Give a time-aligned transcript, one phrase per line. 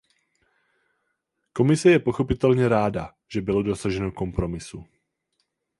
[1.53, 4.85] Komise je pochopitelně ráda, že bylo dosaženo kompromisu.